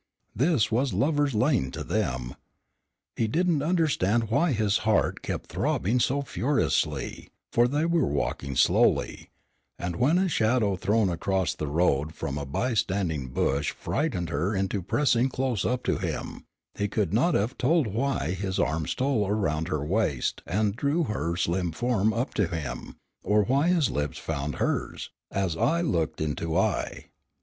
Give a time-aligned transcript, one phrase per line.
[0.35, 2.33] This was lovers' lane to them.
[3.15, 9.29] He didn't understand why his heart kept throbbing so furiously, for they were walking slowly,
[9.77, 14.55] and when a shadow thrown across the road from a by standing bush frightened her
[14.55, 19.29] into pressing close up to him, he could not have told why his arm stole
[19.29, 24.17] round her waist and drew her slim form up to him, or why his lips
[24.17, 27.05] found hers, as eye looked into eye.